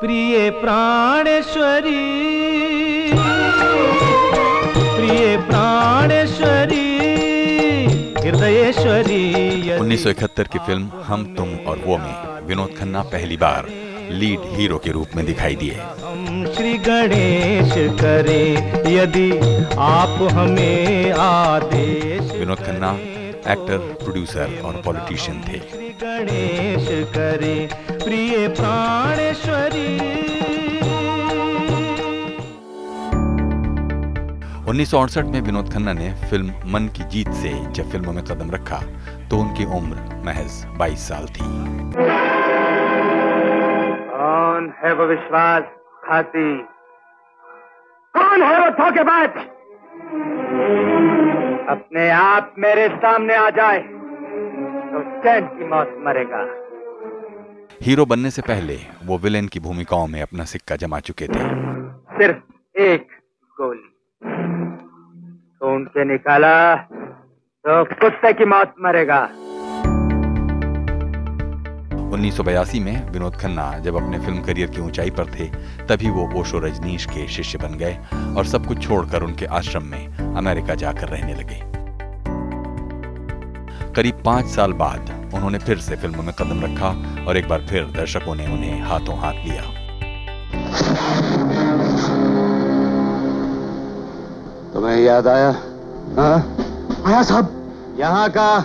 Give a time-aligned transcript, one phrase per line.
[0.00, 2.04] प्रिय प्राणेश्वरी।
[4.96, 6.86] प्रिय प्राणेश्वरी
[8.18, 9.20] हृदयेश्वरी
[9.68, 13.68] यदि 1971 की फ़िल्म हम तुम और वो में विनोद खन्ना पहली बार
[14.10, 15.76] लीड हीरो के रूप में दिखाई दिए।
[16.54, 18.48] श्री गणेश करें
[18.94, 19.30] यदि
[19.78, 22.98] आप हमें आदेश विनोद खन्ना
[23.52, 27.60] एक्टर प्रोड्यूसर और पॉलिटिशियन थे। श्री गणेश करें
[28.04, 29.09] प्रिय प्राणेश्वरी
[34.70, 38.76] 1968 में विनोद खन्ना ने फ़िल्म मन की जीत से जब फ़िल्मों में कदम रखा
[39.30, 41.46] तो उनकी उम्र महज 22 साल थी।
[44.12, 45.62] कौन है वो विश्वास
[46.08, 46.44] घाती?
[48.14, 49.42] कौन है वो धोखेबाज?
[51.68, 53.82] अपने आप मेरे सामने आ जाए
[54.92, 56.46] तो चैन की मौत मरेगा।
[57.82, 61.48] हीरो बनने से पहले वो विलेन की भूमिकाओं में अपना सिक्का जमा चुके थे।
[62.16, 63.06] सिर्फ़ एक
[63.56, 63.89] गोली।
[65.70, 66.74] ढूंढ के निकाला
[67.64, 69.20] तो कुत्ते की मौत मरेगा।
[72.10, 75.46] 1982 में विनोद खन्ना जब अपने फ़िल्म करियर की ऊंचाई पर थे,
[75.86, 77.96] तभी वो ओशो रजनीश के शिष्य बन गए
[78.36, 81.60] और सब कुछ छोड़कर उनके आश्रम में अमेरिका जाकर रहने लगे।
[83.92, 86.90] करीब पाँच साल बाद उन्होंने फिर से फ़िल्मों में कदम रखा
[87.28, 89.79] और एक बार फिर दर्शकों ने उन्हें हाथों हाथ लिया।
[94.80, 95.48] तुम्हें याद आया?
[96.16, 96.36] हाँ?
[97.06, 98.60] आया साहब। यहाँ का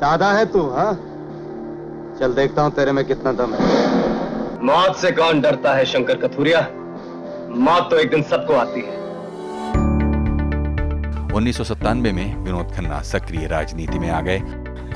[0.00, 0.92] दादा है तू हाँ?
[2.20, 6.60] चल देखता हूँ तेरे में कितना दम है। मौत से कौन डरता है शंकर कथुरिया?
[7.58, 9.00] मौत तो एक दिन सबको आती है।
[11.36, 14.38] उन्नीस सौ सत्तानवे में विनोद खन्ना सक्रिय राजनीति में आ गए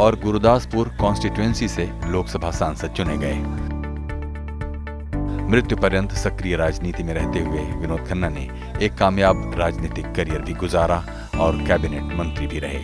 [0.00, 3.65] और गुरुदासपुर कॉन्स्टिट्युएंसी से लोकसभा सांसद चुने गए।
[5.50, 8.48] मृत्यु पर्यंत सक्रिय राजनीति में रहते हुए विनोद खन्ना ने
[8.82, 10.96] एक कामयाब राजनीतिक करियर भी गुजारा
[11.40, 12.78] और कैबिनेट मंत्री भी रहे।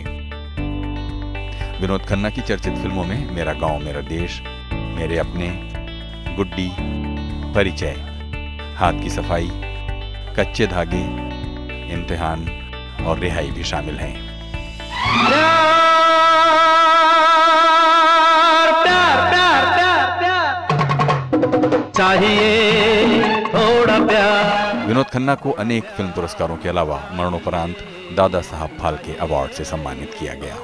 [1.81, 4.41] विनोद खन्ना की चर्चित फ़िल्मों में मेरा गाँव, मेरा देश,
[4.73, 5.49] मेरे अपने,
[6.35, 6.69] गुड्डी,
[7.53, 7.95] परिचय,
[8.77, 9.49] हाथ की सफ़ाई,
[10.39, 11.03] कच्चे धागे,
[11.93, 12.47] इम्तिहान
[13.07, 15.92] और रिहाई भी शामिल हैं।
[21.95, 27.77] चाहिए थोड़ा प्यार। विनोद खन्ना को अनेक फ़िल्म पुरस्कारों के अलावा मरणोपरांत
[28.17, 30.55] दादा साहब फालके अवार्ड से सम्मानित किया गया।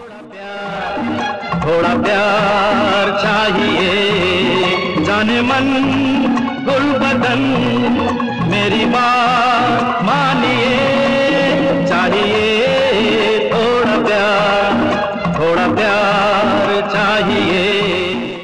[1.61, 3.85] थोड़ा प्यार चाहिए
[5.05, 5.67] जाने मन
[6.65, 7.41] गुल बदन।